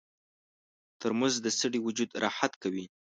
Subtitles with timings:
[0.99, 2.85] ترموز د ستړي وجود راحت کوي.